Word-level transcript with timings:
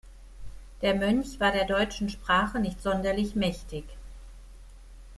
Der 0.81 0.95
Mönch 0.95 1.39
war 1.39 1.51
der 1.51 1.65
deutschen 1.65 2.09
Sprache 2.09 2.59
nicht 2.59 2.81
sonderlich 2.81 3.35
mächtig. 3.35 3.83